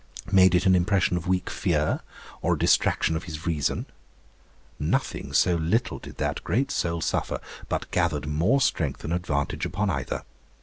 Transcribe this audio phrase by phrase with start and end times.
[0.31, 1.99] Made it an impression of weak fear,
[2.41, 3.85] or a distraction of his reason?
[4.79, 7.39] Nothing so little did that great soul suffer,
[7.69, 10.23] but gathered more strength and advantage upon either.